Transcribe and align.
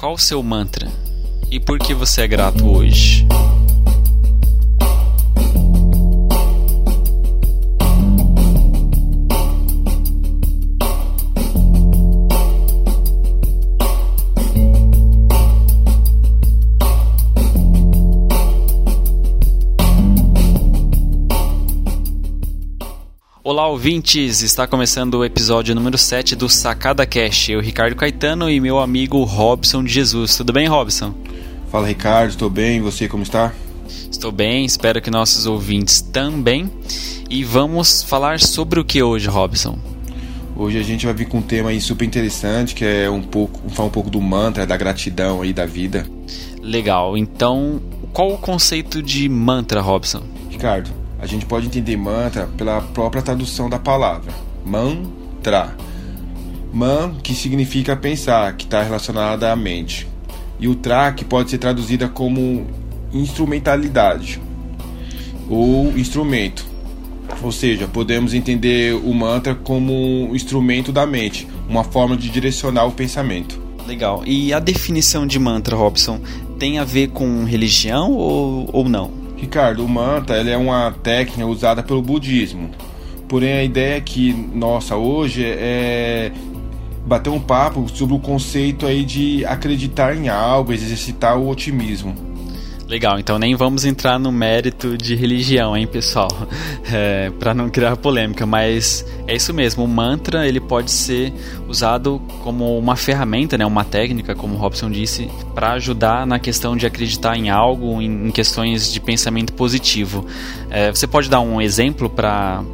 Qual 0.00 0.14
o 0.14 0.18
seu 0.18 0.42
mantra? 0.42 0.88
E 1.50 1.60
por 1.60 1.78
que 1.78 1.92
você 1.92 2.22
é 2.22 2.26
grato 2.26 2.66
hoje? 2.66 3.28
Olá, 23.42 23.66
ouvintes! 23.66 24.42
Está 24.42 24.66
começando 24.66 25.14
o 25.14 25.24
episódio 25.24 25.74
número 25.74 25.96
7 25.96 26.36
do 26.36 26.46
Sacada 26.46 27.06
Cash. 27.06 27.48
Eu, 27.48 27.60
Ricardo 27.60 27.96
Caetano 27.96 28.50
e 28.50 28.60
meu 28.60 28.78
amigo 28.78 29.24
Robson 29.24 29.82
de 29.82 29.90
Jesus. 29.90 30.36
Tudo 30.36 30.52
bem, 30.52 30.68
Robson? 30.68 31.14
Fala, 31.70 31.86
Ricardo. 31.86 32.28
Estou 32.28 32.50
bem. 32.50 32.76
E 32.76 32.80
você, 32.80 33.08
como 33.08 33.22
está? 33.22 33.54
Estou 34.10 34.30
bem. 34.30 34.66
Espero 34.66 35.00
que 35.00 35.10
nossos 35.10 35.46
ouvintes 35.46 36.02
também. 36.02 36.70
E 37.30 37.42
vamos 37.42 38.02
falar 38.02 38.40
sobre 38.40 38.78
o 38.78 38.84
que 38.84 39.02
hoje, 39.02 39.26
Robson? 39.26 39.78
Hoje 40.54 40.78
a 40.78 40.82
gente 40.82 41.06
vai 41.06 41.14
vir 41.14 41.26
com 41.26 41.38
um 41.38 41.42
tema 41.42 41.70
super 41.80 42.04
interessante, 42.04 42.74
que 42.74 42.84
é 42.84 43.08
um 43.08 43.22
pouco, 43.22 43.70
falar 43.70 43.88
um 43.88 43.92
pouco 43.92 44.10
do 44.10 44.20
mantra, 44.20 44.66
da 44.66 44.76
gratidão 44.76 45.40
aí 45.40 45.54
da 45.54 45.64
vida. 45.64 46.06
Legal. 46.60 47.16
Então, 47.16 47.80
qual 48.12 48.34
o 48.34 48.36
conceito 48.36 49.02
de 49.02 49.30
mantra, 49.30 49.80
Robson? 49.80 50.24
Ricardo, 50.50 50.99
a 51.20 51.26
gente 51.26 51.44
pode 51.44 51.66
entender 51.66 51.96
mantra 51.96 52.48
pela 52.56 52.80
própria 52.80 53.22
tradução 53.22 53.68
da 53.68 53.78
palavra. 53.78 54.32
Mantra. 54.64 55.76
Man, 56.72 57.14
que 57.22 57.34
significa 57.34 57.96
pensar, 57.96 58.56
que 58.56 58.64
está 58.64 58.82
relacionada 58.82 59.52
à 59.52 59.56
mente. 59.56 60.08
E 60.58 60.68
o 60.68 60.74
tra, 60.74 61.12
que 61.12 61.24
pode 61.24 61.50
ser 61.50 61.58
traduzida 61.58 62.08
como 62.08 62.66
instrumentalidade 63.12 64.40
ou 65.48 65.88
instrumento. 65.98 66.64
Ou 67.42 67.52
seja, 67.52 67.86
podemos 67.86 68.34
entender 68.34 68.94
o 68.94 69.12
mantra 69.12 69.54
como 69.54 69.92
um 70.30 70.34
instrumento 70.34 70.92
da 70.92 71.06
mente, 71.06 71.46
uma 71.68 71.84
forma 71.84 72.16
de 72.16 72.28
direcionar 72.28 72.86
o 72.86 72.92
pensamento. 72.92 73.60
Legal. 73.86 74.22
E 74.24 74.52
a 74.52 74.58
definição 74.58 75.26
de 75.26 75.38
mantra, 75.38 75.74
Robson, 75.74 76.20
tem 76.58 76.78
a 76.78 76.84
ver 76.84 77.08
com 77.08 77.44
religião 77.44 78.12
ou, 78.12 78.68
ou 78.72 78.88
não? 78.88 79.19
Ricardo, 79.40 79.84
o 79.84 79.88
ele 80.36 80.50
é 80.50 80.56
uma 80.56 80.92
técnica 81.02 81.46
usada 81.46 81.82
pelo 81.82 82.02
budismo. 82.02 82.70
Porém, 83.26 83.52
a 83.54 83.64
ideia 83.64 84.00
que 84.00 84.32
nossa 84.32 84.96
hoje 84.96 85.44
é 85.44 86.30
bater 87.06 87.30
um 87.30 87.40
papo 87.40 87.88
sobre 87.88 88.14
o 88.14 88.18
conceito 88.18 88.86
aí 88.86 89.04
de 89.04 89.44
acreditar 89.46 90.14
em 90.14 90.28
algo, 90.28 90.72
exercitar 90.72 91.38
o 91.38 91.48
otimismo. 91.48 92.29
Legal, 92.90 93.20
então 93.20 93.38
nem 93.38 93.54
vamos 93.54 93.84
entrar 93.84 94.18
no 94.18 94.32
mérito 94.32 94.98
de 94.98 95.14
religião, 95.14 95.76
hein, 95.76 95.86
pessoal, 95.86 96.26
é, 96.92 97.30
para 97.38 97.54
não 97.54 97.70
criar 97.70 97.96
polêmica, 97.96 98.44
mas 98.44 99.06
é 99.28 99.36
isso 99.36 99.54
mesmo. 99.54 99.84
O 99.84 99.86
mantra 99.86 100.44
ele 100.44 100.58
pode 100.58 100.90
ser 100.90 101.32
usado 101.68 102.20
como 102.42 102.76
uma 102.76 102.96
ferramenta, 102.96 103.56
né, 103.56 103.64
uma 103.64 103.84
técnica, 103.84 104.34
como 104.34 104.56
o 104.56 104.58
Robson 104.58 104.90
disse, 104.90 105.30
para 105.54 105.70
ajudar 105.74 106.26
na 106.26 106.40
questão 106.40 106.76
de 106.76 106.84
acreditar 106.84 107.36
em 107.36 107.48
algo, 107.48 108.02
em, 108.02 108.28
questões 108.32 108.92
de 108.92 108.98
pensamento 108.98 109.52
positivo. 109.52 110.26
É, 110.68 110.90
você 110.90 111.06
pode 111.06 111.30
dar 111.30 111.42
um 111.42 111.60
exemplo 111.60 112.10
para 112.10 112.64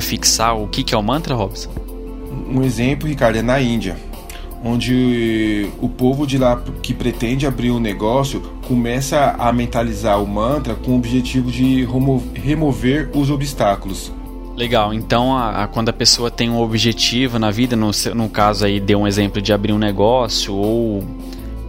fixar 0.00 0.56
o 0.56 0.68
que, 0.68 0.84
que 0.84 0.94
é 0.94 0.96
o 0.96 1.02
mantra, 1.02 1.34
Robson? 1.34 1.72
Um 2.48 2.62
exemplo, 2.62 3.08
Ricardo, 3.08 3.38
é 3.38 3.42
na 3.42 3.60
Índia 3.60 3.96
onde 4.64 5.68
o 5.80 5.88
povo 5.88 6.26
de 6.26 6.38
lá 6.38 6.60
que 6.82 6.94
pretende 6.94 7.46
abrir 7.46 7.70
um 7.70 7.78
negócio 7.78 8.40
começa 8.66 9.36
a 9.38 9.52
mentalizar 9.52 10.22
o 10.22 10.26
mantra 10.26 10.74
com 10.74 10.92
o 10.92 10.96
objetivo 10.96 11.50
de 11.50 11.86
remover 12.34 13.10
os 13.14 13.30
obstáculos. 13.30 14.10
Legal, 14.56 14.94
então 14.94 15.36
a, 15.36 15.64
a, 15.64 15.66
quando 15.66 15.88
a 15.88 15.92
pessoa 15.92 16.30
tem 16.30 16.48
um 16.48 16.60
objetivo 16.60 17.38
na 17.38 17.50
vida, 17.50 17.76
no, 17.76 17.90
no 18.14 18.28
caso 18.28 18.64
aí 18.64 18.80
deu 18.80 19.00
um 19.00 19.06
exemplo 19.06 19.42
de 19.42 19.52
abrir 19.52 19.72
um 19.72 19.78
negócio 19.78 20.54
ou 20.54 21.04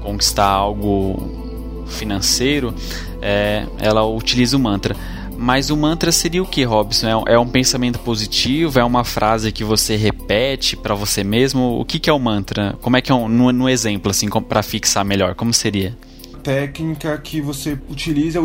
conquistar 0.01 0.45
algo 0.45 1.83
financeiro, 1.87 2.73
é, 3.21 3.65
ela 3.79 4.05
utiliza 4.05 4.55
o 4.55 4.59
mantra. 4.59 4.95
Mas 5.37 5.69
o 5.69 5.77
mantra 5.77 6.11
seria 6.11 6.41
o 6.41 6.45
que, 6.45 6.63
Robson? 6.63 7.07
É, 7.07 7.33
é 7.33 7.39
um 7.39 7.47
pensamento 7.47 7.99
positivo? 7.99 8.79
É 8.79 8.83
uma 8.83 9.03
frase 9.03 9.51
que 9.51 9.63
você 9.63 9.95
repete 9.95 10.75
para 10.77 10.95
você 10.95 11.23
mesmo? 11.23 11.79
O 11.79 11.85
que, 11.85 11.99
que 11.99 12.09
é 12.09 12.13
o 12.13 12.19
mantra? 12.19 12.75
Como 12.81 12.97
é 12.97 13.01
que 13.01 13.11
é 13.11 13.15
um, 13.15 13.27
no, 13.27 13.51
no 13.51 13.69
exemplo, 13.69 14.11
assim, 14.11 14.29
para 14.29 14.63
fixar 14.63 15.03
melhor? 15.03 15.35
Como 15.35 15.53
seria? 15.53 15.95
técnica 16.45 17.17
que 17.17 17.41
você 17.41 17.75
utiliza 17.89 18.39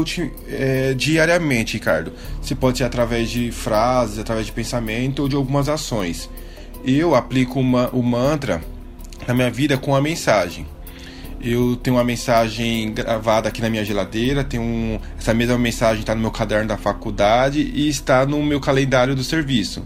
é, 0.48 0.94
diariamente, 0.94 1.74
Ricardo. 1.74 2.14
Você 2.40 2.54
pode 2.54 2.78
ser 2.78 2.84
através 2.84 3.28
de 3.28 3.52
frases, 3.52 4.18
através 4.18 4.46
de 4.46 4.52
pensamento 4.52 5.20
ou 5.20 5.28
de 5.28 5.36
algumas 5.36 5.68
ações. 5.68 6.30
Eu 6.82 7.14
aplico 7.14 7.60
uma, 7.60 7.90
o 7.90 8.02
mantra 8.02 8.62
na 9.28 9.34
minha 9.34 9.50
vida 9.50 9.76
com 9.76 9.94
a 9.94 10.00
mensagem. 10.00 10.66
Eu 11.42 11.74
tenho 11.76 11.96
uma 11.96 12.04
mensagem 12.04 12.92
gravada 12.92 13.48
aqui 13.48 13.62
na 13.62 13.70
minha 13.70 13.84
geladeira, 13.84 14.44
tenho 14.44 14.62
um, 14.62 15.00
essa 15.18 15.32
mesma 15.32 15.56
mensagem 15.56 16.00
está 16.00 16.14
no 16.14 16.20
meu 16.20 16.30
caderno 16.30 16.68
da 16.68 16.76
faculdade 16.76 17.60
e 17.74 17.88
está 17.88 18.26
no 18.26 18.42
meu 18.42 18.60
calendário 18.60 19.14
do 19.14 19.24
serviço, 19.24 19.82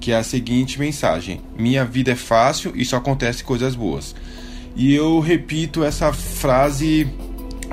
que 0.00 0.12
é 0.12 0.16
a 0.16 0.22
seguinte 0.22 0.78
mensagem: 0.78 1.42
Minha 1.58 1.84
vida 1.84 2.12
é 2.12 2.16
fácil 2.16 2.72
e 2.74 2.84
só 2.84 2.96
acontece 2.96 3.44
coisas 3.44 3.74
boas. 3.74 4.14
E 4.74 4.94
eu 4.94 5.20
repito 5.20 5.84
essa 5.84 6.12
frase 6.12 7.06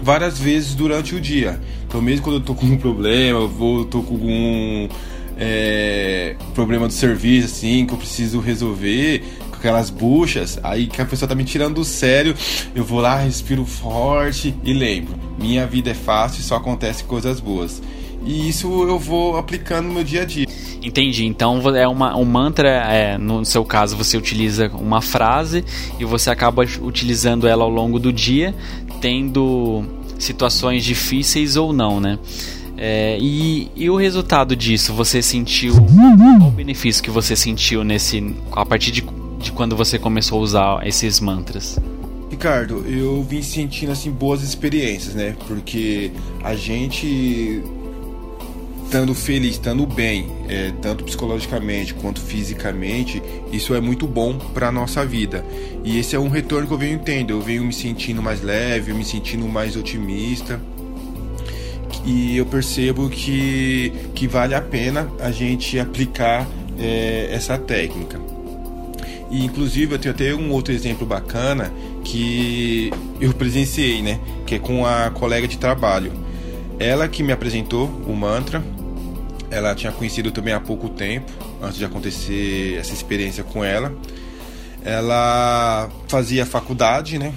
várias 0.02 0.38
vezes 0.38 0.76
durante 0.76 1.16
o 1.16 1.22
dia. 1.22 1.60
Então, 1.88 2.02
mesmo 2.02 2.24
quando 2.24 2.36
eu 2.38 2.42
tô 2.42 2.54
com 2.54 2.66
um 2.66 2.78
problema, 2.78 3.40
eu 3.40 3.48
vou, 3.48 3.86
tô 3.86 4.02
com 4.04 4.14
algum 4.14 4.90
é, 5.38 6.36
problema 6.54 6.88
do 6.88 6.94
serviço, 6.94 7.48
assim, 7.48 7.86
que 7.86 7.94
eu 7.94 7.98
preciso 7.98 8.40
resolver, 8.40 9.24
aquelas 9.62 9.92
buchas, 9.92 10.60
aí 10.64 10.88
que 10.88 11.02
a 11.02 11.06
pessoa 11.06 11.30
tá 11.30 11.36
me 11.36 11.44
tirando 11.44 11.76
do 11.76 11.86
sério, 11.86 12.36
eu 12.76 12.84
vou 12.84 13.00
lá, 13.00 13.18
respiro 13.18 13.64
forte 13.66 14.54
e 14.64 14.74
lembro: 14.74 15.16
minha 15.40 15.66
vida 15.68 15.92
é 15.92 15.94
fácil 15.94 16.42
e 16.42 16.44
só 16.44 16.56
acontece 16.56 17.04
coisas 17.04 17.40
boas. 17.40 17.82
E 18.26 18.50
isso 18.50 18.68
eu 18.84 19.00
vou 19.00 19.38
aplicando 19.38 19.88
no 19.88 19.94
meu 19.94 20.04
dia 20.04 20.22
a 20.22 20.26
dia. 20.26 20.48
Entendi. 20.82 21.26
Então 21.26 21.60
é 21.76 21.88
uma, 21.88 22.16
um 22.16 22.26
mantra, 22.26 22.70
é, 22.70 23.18
no 23.18 23.44
seu 23.46 23.64
caso, 23.66 23.96
você 23.96 24.18
utiliza 24.18 24.70
uma 24.70 25.02
frase 25.02 25.64
e 26.00 26.06
você 26.06 26.30
acaba 26.30 26.64
utilizando 26.82 27.48
ela 27.48 27.64
ao 27.64 27.70
longo 27.70 28.00
do 28.00 28.12
dia, 28.12 28.54
tendo 29.00 29.84
situações 30.20 30.84
difíceis 30.84 31.56
ou 31.56 31.74
não, 31.74 32.00
né? 32.00 32.20
É, 32.78 33.18
e, 33.20 33.70
e, 33.76 33.90
o 33.92 33.96
resultado 33.96 34.56
disso, 34.56 34.92
você 34.92 35.22
sentiu 35.22 35.76
qual 35.76 36.48
o 36.48 36.52
benefício 36.52 37.04
que 37.04 37.12
você 37.12 37.36
sentiu 37.36 37.84
nesse 37.84 38.36
a 38.52 38.66
partir 38.66 38.92
de 38.92 39.04
de 39.42 39.52
quando 39.52 39.76
você 39.76 40.00
começou 40.00 40.40
a 40.40 40.42
usar 40.42 40.88
esses 40.88 41.20
mantras? 41.20 41.80
Ricardo, 42.30 42.86
eu 42.88 43.22
vim 43.24 43.42
sentindo 43.42 43.92
assim 43.92 44.10
boas 44.10 44.42
experiências, 44.42 45.14
né? 45.14 45.36
Porque 45.48 46.12
a 46.44 46.56
gente 46.56 47.62
estando 48.92 49.16
feliz, 49.16 49.54
estando 49.54 49.86
bem, 49.86 50.28
é, 50.50 50.74
tanto 50.82 51.06
psicologicamente 51.06 51.94
quanto 51.94 52.20
fisicamente, 52.20 53.24
isso 53.50 53.74
é 53.74 53.80
muito 53.80 54.06
bom 54.06 54.38
para 54.38 54.70
nossa 54.70 55.06
vida. 55.06 55.46
E 55.82 55.98
esse 55.98 56.14
é 56.14 56.20
um 56.20 56.28
retorno 56.28 56.68
que 56.68 56.74
eu 56.74 56.78
venho 56.78 57.00
tendo. 57.00 57.32
Eu 57.32 57.42
venho 57.42 57.64
me 57.64 57.72
sentindo 57.72 58.22
mais 58.22 58.42
leve, 58.42 58.94
me 58.94 59.06
sentindo 59.06 59.48
mais 59.48 59.78
otimista. 59.78 60.60
E 62.06 62.36
eu 62.36 62.46
percebo 62.46 63.10
que, 63.10 63.94
que 64.14 64.28
vale 64.28 64.54
a 64.54 64.62
pena 64.62 65.10
a 65.20 65.32
gente 65.32 65.80
aplicar 65.80 66.46
é, 66.78 67.30
essa 67.32 67.58
técnica. 67.58 68.31
E 69.32 69.46
inclusive 69.46 69.96
eu 69.96 70.00
tenho 70.00 70.14
até 70.14 70.36
um 70.36 70.52
outro 70.52 70.74
exemplo 70.74 71.08
bacana 71.08 71.72
que 72.04 72.92
eu 73.20 73.34
presenciei, 73.34 74.02
né? 74.02 74.20
Que 74.46 74.56
é 74.56 74.60
com 74.60 74.86
a 74.86 75.10
colega 75.10 75.48
de 75.48 75.58
trabalho. 75.58 76.12
Ela 76.78 77.08
que 77.08 77.24
me 77.24 77.32
apresentou 77.32 77.88
o 78.06 78.14
mantra. 78.14 78.62
Ela 79.50 79.74
tinha 79.74 79.92
conhecido 79.92 80.32
também 80.32 80.54
há 80.54 80.60
pouco 80.60 80.90
tempo, 80.90 81.32
antes 81.62 81.78
de 81.78 81.86
acontecer 81.86 82.78
essa 82.78 82.94
experiência 82.94 83.44
com 83.44 83.64
ela. 83.64 83.94
Ela 84.84 85.90
fazia 86.08 86.46
faculdade, 86.46 87.18
né? 87.18 87.34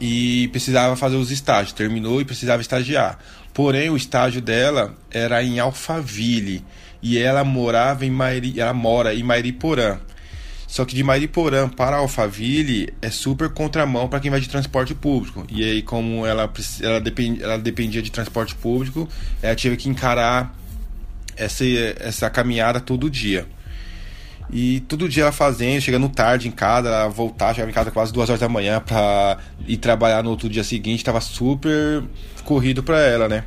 E 0.00 0.48
precisava 0.48 0.96
fazer 0.96 1.16
os 1.16 1.30
estágios. 1.30 1.72
Terminou 1.72 2.20
e 2.20 2.24
precisava 2.24 2.60
estagiar. 2.60 3.18
Porém, 3.54 3.88
o 3.90 3.96
estágio 3.96 4.40
dela 4.40 4.94
era 5.10 5.42
em 5.42 5.58
Alphaville 5.58 6.64
e 7.02 7.18
ela 7.18 7.42
morava 7.42 8.04
em 8.04 8.10
Mairi, 8.10 8.60
ela 8.60 8.74
mora 8.74 9.14
em 9.14 9.22
Mairiporã. 9.22 9.98
Só 10.70 10.84
que 10.84 10.94
de 10.94 11.02
Mariporã 11.02 11.68
para 11.68 11.96
Alphaville 11.96 12.94
é 13.02 13.10
super 13.10 13.48
contramão 13.48 14.08
para 14.08 14.20
quem 14.20 14.30
vai 14.30 14.40
de 14.40 14.48
transporte 14.48 14.94
público. 14.94 15.44
E 15.50 15.64
aí, 15.64 15.82
como 15.82 16.24
ela, 16.24 16.48
ela, 16.80 17.00
depend, 17.00 17.42
ela 17.42 17.58
dependia 17.58 18.00
de 18.00 18.08
transporte 18.08 18.54
público, 18.54 19.08
ela 19.42 19.56
tinha 19.56 19.76
que 19.76 19.88
encarar 19.88 20.54
essa, 21.36 21.64
essa 21.98 22.30
caminhada 22.30 22.78
todo 22.78 23.10
dia. 23.10 23.48
E 24.48 24.78
todo 24.82 25.08
dia 25.08 25.24
ela 25.24 25.32
fazendo, 25.32 25.80
chegando 25.80 26.08
tarde 26.08 26.46
em 26.46 26.52
casa, 26.52 27.08
voltar, 27.08 27.52
chegava 27.52 27.72
em 27.72 27.74
casa 27.74 27.90
quase 27.90 28.12
duas 28.12 28.28
horas 28.30 28.40
da 28.40 28.48
manhã 28.48 28.80
pra 28.80 29.38
ir 29.66 29.76
trabalhar 29.76 30.22
no 30.22 30.30
outro 30.30 30.48
dia 30.48 30.62
seguinte, 30.62 31.02
tava 31.02 31.20
super 31.20 32.04
corrido 32.44 32.80
pra 32.80 33.00
ela, 33.00 33.28
né? 33.28 33.42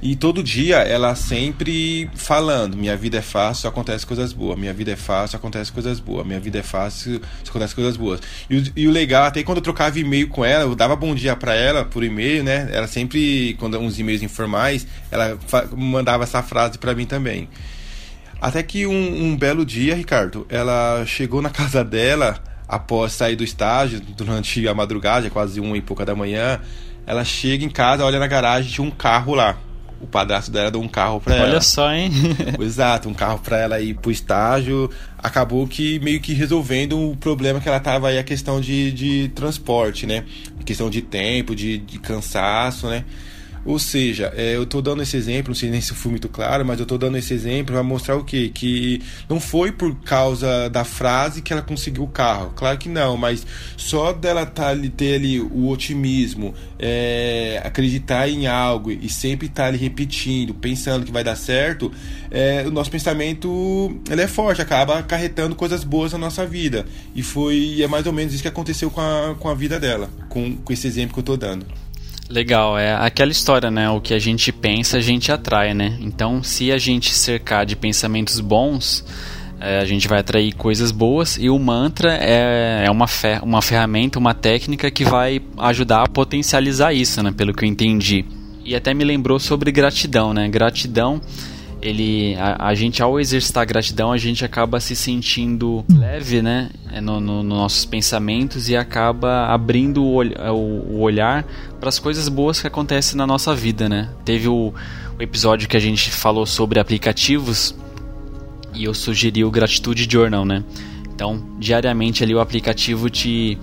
E 0.00 0.14
todo 0.14 0.44
dia 0.44 0.76
ela 0.76 1.14
sempre 1.16 2.08
falando: 2.14 2.76
minha 2.76 2.96
vida 2.96 3.18
é 3.18 3.22
fácil, 3.22 3.68
acontece 3.68 4.06
coisas 4.06 4.32
boas. 4.32 4.56
Minha 4.56 4.72
vida 4.72 4.92
é 4.92 4.96
fácil, 4.96 5.36
acontece 5.36 5.72
coisas 5.72 5.98
boas. 5.98 6.24
Minha 6.24 6.38
vida 6.38 6.58
é 6.58 6.62
fácil, 6.62 7.20
acontece 7.48 7.74
coisas 7.74 7.96
boas. 7.96 8.20
E 8.48 8.72
e 8.76 8.86
o 8.86 8.92
legal, 8.92 9.24
até 9.24 9.42
quando 9.42 9.58
eu 9.58 9.62
trocava 9.62 9.98
e-mail 9.98 10.28
com 10.28 10.44
ela, 10.44 10.62
eu 10.64 10.74
dava 10.76 10.94
bom 10.94 11.14
dia 11.14 11.34
para 11.34 11.54
ela 11.54 11.84
por 11.84 12.04
e-mail, 12.04 12.44
né? 12.44 12.68
Ela 12.72 12.86
sempre, 12.86 13.56
quando 13.58 13.76
uns 13.78 13.98
e-mails 13.98 14.22
informais, 14.22 14.86
ela 15.10 15.36
mandava 15.76 16.22
essa 16.22 16.42
frase 16.44 16.78
para 16.78 16.94
mim 16.94 17.04
também. 17.04 17.48
Até 18.40 18.62
que 18.62 18.86
um, 18.86 19.24
um 19.24 19.36
belo 19.36 19.66
dia, 19.66 19.96
Ricardo, 19.96 20.46
ela 20.48 21.04
chegou 21.06 21.42
na 21.42 21.50
casa 21.50 21.82
dela 21.84 22.38
após 22.68 23.14
sair 23.14 23.34
do 23.34 23.42
estágio 23.42 24.00
durante 24.16 24.68
a 24.68 24.74
madrugada, 24.74 25.28
quase 25.28 25.58
uma 25.58 25.76
e 25.76 25.80
pouca 25.80 26.04
da 26.04 26.14
manhã. 26.14 26.60
Ela 27.04 27.24
chega 27.24 27.64
em 27.64 27.70
casa, 27.70 28.04
olha 28.04 28.20
na 28.20 28.28
garagem, 28.28 28.70
tinha 28.70 28.86
um 28.86 28.90
carro 28.90 29.34
lá 29.34 29.58
o 30.00 30.06
padrasto 30.06 30.50
dela 30.50 30.70
deu 30.70 30.80
um 30.80 30.88
carro 30.88 31.20
para 31.20 31.34
ela. 31.34 31.48
Olha 31.48 31.60
só, 31.60 31.92
hein? 31.92 32.10
Exato, 32.60 33.08
um 33.08 33.14
carro 33.14 33.38
para 33.38 33.58
ela 33.58 33.80
ir 33.80 33.94
pro 33.94 34.10
estágio. 34.10 34.90
Acabou 35.18 35.66
que 35.66 35.98
meio 36.00 36.20
que 36.20 36.32
resolvendo 36.32 37.10
o 37.10 37.16
problema 37.16 37.60
que 37.60 37.68
ela 37.68 37.80
tava 37.80 38.08
aí, 38.08 38.18
a 38.18 38.24
questão 38.24 38.60
de, 38.60 38.92
de 38.92 39.28
transporte, 39.34 40.06
né? 40.06 40.24
questão 40.68 40.90
de 40.90 41.00
tempo, 41.00 41.56
de, 41.56 41.78
de 41.78 41.98
cansaço, 41.98 42.88
né? 42.88 43.04
Ou 43.64 43.78
seja, 43.78 44.32
é, 44.36 44.56
eu 44.56 44.62
estou 44.62 44.80
dando 44.80 45.02
esse 45.02 45.16
exemplo, 45.16 45.50
não 45.50 45.54
sei 45.54 45.70
nem 45.70 45.80
se 45.80 45.94
foi 45.94 46.10
muito 46.10 46.28
claro, 46.28 46.64
mas 46.64 46.78
eu 46.78 46.84
estou 46.84 46.98
dando 46.98 47.16
esse 47.18 47.34
exemplo 47.34 47.74
para 47.74 47.82
mostrar 47.82 48.16
o 48.16 48.24
quê? 48.24 48.50
Que 48.52 49.02
não 49.28 49.40
foi 49.40 49.72
por 49.72 49.94
causa 50.00 50.68
da 50.68 50.84
frase 50.84 51.42
que 51.42 51.52
ela 51.52 51.62
conseguiu 51.62 52.04
o 52.04 52.08
carro. 52.08 52.52
Claro 52.54 52.78
que 52.78 52.88
não, 52.88 53.16
mas 53.16 53.46
só 53.76 54.12
dela 54.12 54.46
tá, 54.46 54.74
ter 54.96 55.16
ali 55.16 55.40
o 55.40 55.68
otimismo, 55.68 56.54
é, 56.78 57.60
acreditar 57.64 58.28
em 58.28 58.46
algo 58.46 58.90
e 58.90 59.08
sempre 59.08 59.46
estar 59.46 59.64
tá 59.64 59.68
ali 59.68 59.78
repetindo, 59.78 60.54
pensando 60.54 61.04
que 61.04 61.12
vai 61.12 61.24
dar 61.24 61.36
certo, 61.36 61.92
é, 62.30 62.64
o 62.66 62.70
nosso 62.70 62.90
pensamento 62.90 64.00
ele 64.10 64.22
é 64.22 64.28
forte, 64.28 64.62
acaba 64.62 64.98
acarretando 64.98 65.54
coisas 65.54 65.84
boas 65.84 66.12
na 66.12 66.18
nossa 66.18 66.46
vida. 66.46 66.86
E 67.14 67.22
foi 67.22 67.82
é 67.82 67.86
mais 67.86 68.06
ou 68.06 68.12
menos 68.12 68.32
isso 68.32 68.42
que 68.42 68.48
aconteceu 68.48 68.90
com 68.90 69.00
a, 69.00 69.34
com 69.38 69.48
a 69.48 69.54
vida 69.54 69.78
dela, 69.78 70.08
com, 70.28 70.56
com 70.56 70.72
esse 70.72 70.86
exemplo 70.86 71.12
que 71.12 71.18
eu 71.18 71.22
estou 71.22 71.36
dando. 71.36 71.66
Legal, 72.28 72.78
é 72.78 72.94
aquela 72.94 73.32
história, 73.32 73.70
né? 73.70 73.88
O 73.88 74.02
que 74.02 74.12
a 74.12 74.18
gente 74.18 74.52
pensa, 74.52 74.98
a 74.98 75.00
gente 75.00 75.32
atrai, 75.32 75.72
né? 75.72 75.96
Então, 76.00 76.42
se 76.42 76.70
a 76.70 76.76
gente 76.76 77.14
cercar 77.14 77.64
de 77.64 77.74
pensamentos 77.74 78.38
bons, 78.38 79.02
é, 79.58 79.78
a 79.78 79.84
gente 79.86 80.06
vai 80.06 80.20
atrair 80.20 80.52
coisas 80.54 80.90
boas 80.90 81.38
e 81.40 81.48
o 81.48 81.58
mantra 81.58 82.18
é, 82.20 82.84
é 82.84 82.90
uma, 82.90 83.06
fer 83.06 83.42
uma 83.42 83.62
ferramenta, 83.62 84.18
uma 84.18 84.34
técnica 84.34 84.90
que 84.90 85.04
vai 85.04 85.40
ajudar 85.56 86.02
a 86.02 86.08
potencializar 86.08 86.92
isso, 86.92 87.22
né? 87.22 87.32
Pelo 87.34 87.54
que 87.54 87.64
eu 87.64 87.68
entendi. 87.68 88.26
E 88.62 88.76
até 88.76 88.92
me 88.92 89.04
lembrou 89.04 89.38
sobre 89.38 89.72
gratidão, 89.72 90.34
né? 90.34 90.46
Gratidão 90.50 91.22
ele 91.80 92.34
a, 92.36 92.68
a, 92.68 92.74
gente 92.74 93.02
ao 93.02 93.20
exercitar 93.20 93.64
gratidão 93.66 94.10
a 94.10 94.16
gente 94.16 94.44
acaba 94.44 94.80
se 94.80 94.96
sentindo 94.96 95.84
leve 95.88 96.42
né? 96.42 96.70
É, 96.92 97.00
no, 97.00 97.20
no, 97.20 97.42
no 97.42 97.56
nossos 97.56 97.84
pensamentos 97.84 98.68
e 98.68 98.76
acaba 98.76 99.46
abrindo 99.46 100.02
o, 100.02 100.22
o, 100.22 100.96
o 100.96 101.00
olhar 101.00 101.44
para 101.78 101.88
as 101.88 101.98
coisas 101.98 102.28
boas 102.28 102.60
que 102.60 102.66
acontecem 102.66 103.16
na 103.16 103.26
nossa 103.26 103.54
vida 103.54 103.88
né? 103.88 104.08
Teve 104.24 104.48
o, 104.48 104.74
o, 105.18 105.22
episódio 105.22 105.68
que 105.68 105.76
a 105.76 105.80
gente 105.80 106.10
falou 106.10 106.46
sobre 106.46 106.80
aplicativos 106.80 107.74
e 108.74 108.84
eu 108.84 108.94
sugeri 108.94 109.44
o 109.44 109.50
gratitude 109.50 110.06
journal 110.10 110.44
né? 110.44 110.64
Então 111.14 111.40
diariamente 111.58 112.24
ali 112.24 112.34
o 112.34 112.40
aplicativo 112.40 113.08
te 113.08 113.56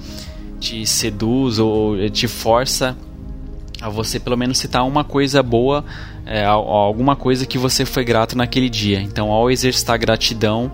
te 0.59 0.85
seduz 0.85 1.59
ou 1.59 2.09
te 2.09 2.27
força 2.27 2.97
a 3.81 3.89
você 3.89 4.19
pelo 4.19 4.37
menos 4.37 4.57
citar 4.57 4.87
uma 4.87 5.03
coisa 5.03 5.43
boa 5.43 5.83
é, 6.25 6.45
alguma 6.45 7.15
coisa 7.15 7.45
que 7.45 7.57
você 7.57 7.85
foi 7.85 8.03
grato 8.03 8.37
naquele 8.37 8.69
dia. 8.69 9.01
Então, 9.01 9.31
ao 9.31 9.49
exercitar 9.51 9.97
gratidão, 9.99 10.71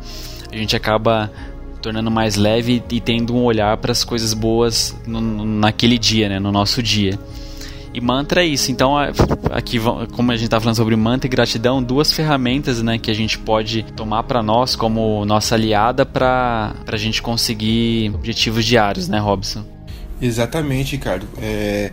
a 0.51 0.55
gente 0.55 0.75
acaba 0.75 1.31
tornando 1.81 2.11
mais 2.11 2.35
leve 2.35 2.81
e 2.91 2.99
tendo 2.99 3.35
um 3.35 3.43
olhar 3.43 3.75
para 3.77 3.91
as 3.91 4.03
coisas 4.03 4.33
boas 4.33 4.95
no, 5.05 5.19
naquele 5.45 5.97
dia, 5.97 6.29
né, 6.29 6.39
no 6.39 6.51
nosso 6.51 6.81
dia. 6.81 7.17
E 7.93 7.99
mantra 7.99 8.43
é 8.43 8.45
isso. 8.45 8.71
Então, 8.71 8.95
aqui, 9.51 9.77
como 10.13 10.31
a 10.31 10.35
gente 10.35 10.45
está 10.45 10.59
falando 10.59 10.77
sobre 10.77 10.95
mantra 10.95 11.27
e 11.27 11.29
gratidão, 11.29 11.83
duas 11.83 12.13
ferramentas 12.13 12.81
né, 12.81 12.97
que 12.97 13.11
a 13.11 13.13
gente 13.13 13.37
pode 13.37 13.83
tomar 13.83 14.23
para 14.23 14.41
nós 14.41 14.75
como 14.75 15.25
nossa 15.25 15.55
aliada 15.55 16.05
para 16.05 16.73
a 16.87 16.97
gente 16.97 17.21
conseguir 17.21 18.11
objetivos 18.15 18.63
diários, 18.63 19.09
né, 19.09 19.19
Robson? 19.19 19.65
Exatamente, 20.21 20.95
Ricardo. 20.95 21.27
É, 21.41 21.91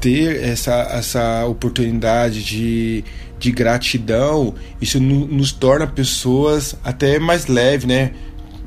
ter 0.00 0.42
essa, 0.42 0.74
essa 0.92 1.46
oportunidade 1.46 2.42
de, 2.42 3.04
de 3.38 3.50
gratidão, 3.50 4.54
isso 4.80 5.00
nos 5.00 5.52
torna 5.52 5.86
pessoas 5.86 6.76
até 6.84 7.18
mais 7.18 7.46
leves, 7.46 7.86
né? 7.86 8.12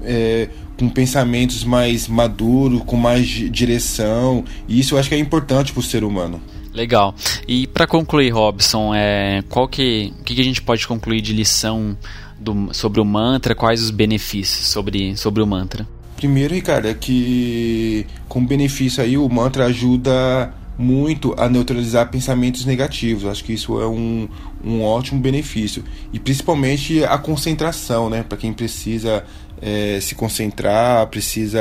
É, 0.04 0.50
com 0.78 0.90
pensamentos 0.90 1.66
mais 1.66 2.08
maduros, 2.08 2.82
com 2.86 2.96
mais 2.96 3.28
direção. 3.28 4.46
E 4.68 4.80
isso 4.80 4.96
eu 4.96 5.00
acho 5.00 5.10
que 5.10 5.16
é 5.16 5.20
importante 5.20 5.74
para 5.74 5.82
o 5.82 5.84
ser 5.84 6.04
humano. 6.06 6.42
Legal. 6.74 7.14
E 7.48 7.68
para 7.68 7.86
concluir, 7.86 8.30
Robson, 8.30 8.94
é, 8.96 9.44
qual 9.50 9.68
que, 9.68 10.14
que, 10.24 10.36
que 10.36 10.42
a 10.42 10.44
gente 10.44 10.62
pode 10.62 10.88
concluir 10.88 11.20
de 11.20 11.34
lição 11.34 11.98
do, 12.40 12.70
sobre 12.74 13.02
o 13.02 13.06
mantra? 13.06 13.54
Quais 13.54 13.84
os 13.84 13.92
benefícios 13.92 14.68
sobre, 14.68 15.18
sobre 15.18 15.44
o 15.44 15.48
mantra? 15.48 15.86
Primeiro, 16.16 16.54
Ricardo, 16.54 16.88
é 16.88 16.94
que 16.94 18.06
com 18.28 18.46
benefício 18.46 19.04
aí 19.04 19.18
o 19.18 19.28
mantra 19.28 19.66
ajuda 19.66 20.54
muito 20.80 21.36
a 21.38 21.50
neutralizar 21.50 22.10
pensamentos 22.10 22.64
negativos. 22.64 23.26
Acho 23.26 23.44
que 23.44 23.52
isso 23.52 23.82
é 23.82 23.86
um, 23.86 24.30
um 24.64 24.82
ótimo 24.82 25.20
benefício. 25.20 25.84
E 26.14 26.20
principalmente 26.20 27.04
a 27.04 27.18
concentração, 27.18 28.10
né? 28.10 28.24
Para 28.24 28.38
quem 28.38 28.54
precisa 28.54 29.26
é, 29.62 30.00
se 30.02 30.16
concentrar, 30.16 31.06
precisa 31.08 31.60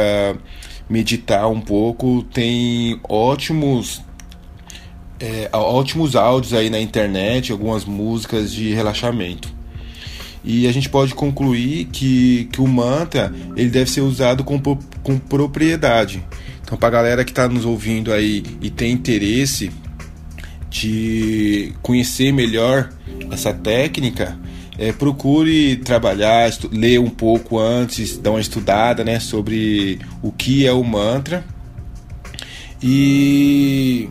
meditar 0.88 1.50
um 1.50 1.60
pouco, 1.60 2.22
tem 2.32 3.00
ótimos. 3.08 4.00
É, 5.18 5.50
ótimos 5.52 6.14
áudios 6.14 6.54
aí 6.54 6.70
na 6.70 6.78
internet, 6.78 7.50
algumas 7.50 7.84
músicas 7.84 8.52
de 8.52 8.72
relaxamento. 8.72 9.52
E 10.44 10.68
a 10.68 10.72
gente 10.72 10.88
pode 10.88 11.12
concluir 11.12 11.86
que, 11.86 12.48
que 12.52 12.60
o 12.60 12.68
mantra 12.68 13.34
ele 13.56 13.68
deve 13.68 13.90
ser 13.90 14.02
usado 14.02 14.44
com, 14.44 14.60
com 15.02 15.18
propriedade. 15.18 16.22
Então, 16.68 16.76
para 16.76 16.88
a 16.88 16.90
galera 16.90 17.24
que 17.24 17.30
está 17.30 17.48
nos 17.48 17.64
ouvindo 17.64 18.12
aí 18.12 18.44
e 18.60 18.68
tem 18.68 18.92
interesse 18.92 19.70
de 20.68 21.72
conhecer 21.80 22.30
melhor 22.30 22.90
essa 23.30 23.54
técnica, 23.54 24.38
é, 24.76 24.92
procure 24.92 25.76
trabalhar, 25.76 26.50
ler 26.70 27.00
um 27.00 27.08
pouco 27.08 27.58
antes, 27.58 28.18
dar 28.18 28.32
uma 28.32 28.40
estudada 28.40 29.02
né, 29.02 29.18
sobre 29.18 29.98
o 30.20 30.30
que 30.30 30.66
é 30.66 30.72
o 30.72 30.84
mantra. 30.84 31.42
E, 32.82 34.10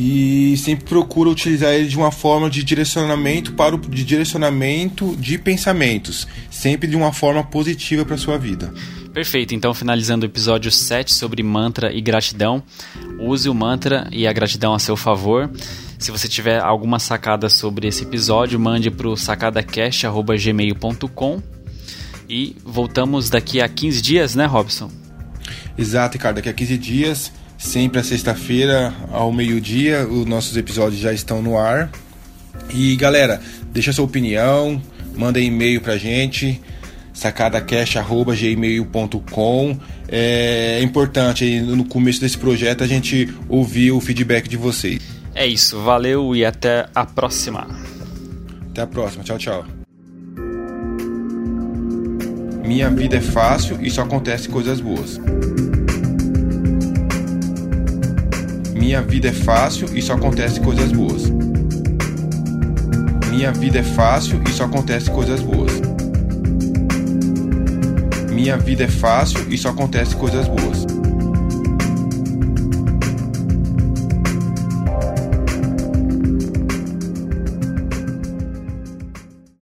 e 0.00 0.56
sempre 0.56 0.84
procura 0.84 1.28
utilizar 1.28 1.74
ele 1.74 1.88
de 1.88 1.96
uma 1.96 2.12
forma 2.12 2.48
de 2.48 2.62
direcionamento 2.62 3.54
para 3.54 3.74
o 3.74 3.80
de 3.80 4.04
direcionamento 4.04 5.16
de 5.16 5.36
pensamentos, 5.36 6.28
sempre 6.48 6.86
de 6.86 6.94
uma 6.94 7.12
forma 7.12 7.42
positiva 7.42 8.04
para 8.04 8.16
sua 8.16 8.38
vida. 8.38 8.72
Perfeito, 9.12 9.56
então 9.56 9.74
finalizando 9.74 10.24
o 10.24 10.28
episódio 10.28 10.70
7 10.70 11.12
sobre 11.12 11.42
mantra 11.42 11.92
e 11.92 12.00
gratidão, 12.00 12.62
use 13.18 13.48
o 13.48 13.54
mantra 13.54 14.06
e 14.12 14.28
a 14.28 14.32
gratidão 14.32 14.72
a 14.72 14.78
seu 14.78 14.96
favor. 14.96 15.50
Se 15.98 16.12
você 16.12 16.28
tiver 16.28 16.60
alguma 16.60 17.00
sacada 17.00 17.48
sobre 17.48 17.88
esse 17.88 18.04
episódio, 18.04 18.60
mande 18.60 18.92
para 18.92 19.08
o 19.08 19.16
sacadacast.gmail.com 19.16 21.42
e 22.28 22.54
voltamos 22.64 23.28
daqui 23.28 23.60
a 23.60 23.68
15 23.68 24.00
dias, 24.00 24.36
né, 24.36 24.46
Robson? 24.46 24.92
Exato, 25.76 26.12
Ricardo, 26.12 26.36
daqui 26.36 26.48
a 26.48 26.52
15 26.52 26.78
dias, 26.78 27.32
sempre 27.58 28.00
a 28.00 28.02
sexta-feira 28.02 28.94
ao 29.12 29.30
meio-dia, 29.30 30.08
os 30.08 30.24
nossos 30.24 30.56
episódios 30.56 30.98
já 31.00 31.12
estão 31.12 31.42
no 31.42 31.58
ar. 31.58 31.90
E 32.72 32.96
galera, 32.96 33.42
deixa 33.72 33.92
sua 33.92 34.06
opinião, 34.06 34.80
manda 35.14 35.38
e-mail 35.38 35.82
pra 35.82 35.98
gente 35.98 36.58
sacadacast.gmail.com 37.12 39.78
é 40.08 40.80
importante 40.82 41.44
aí, 41.44 41.60
no 41.60 41.84
começo 41.84 42.20
desse 42.20 42.38
projeto 42.38 42.82
a 42.82 42.86
gente 42.86 43.28
ouvir 43.48 43.90
o 43.90 44.00
feedback 44.00 44.48
de 44.48 44.56
vocês. 44.56 45.02
É 45.34 45.46
isso, 45.46 45.78
valeu 45.80 46.34
e 46.34 46.44
até 46.44 46.88
a 46.94 47.04
próxima. 47.04 47.68
Até 48.70 48.82
a 48.82 48.86
próxima, 48.86 49.22
tchau, 49.22 49.36
tchau. 49.36 49.64
Minha 52.64 52.90
vida 52.90 53.16
é 53.16 53.20
fácil 53.20 53.78
e 53.80 53.90
só 53.90 54.02
acontece 54.02 54.48
coisas 54.48 54.80
boas. 54.80 55.20
Minha 58.88 59.02
vida 59.02 59.28
é 59.28 59.32
fácil 59.32 59.86
e 59.94 60.00
só 60.00 60.14
acontece 60.14 60.58
coisas 60.60 60.90
boas. 60.90 61.24
Minha 63.28 63.52
vida 63.52 63.80
é 63.80 63.82
fácil 63.82 64.42
e 64.48 64.50
só 64.50 64.64
acontece 64.64 65.10
coisas 65.10 65.42
boas. 65.42 65.72
minha 68.32 68.56
vida 68.56 68.84
é 68.84 68.88
fácil 68.88 69.44
e 69.52 69.58
só 69.58 69.68
acontece 69.68 70.16
coisas 70.16 70.48
boas. 70.48 70.97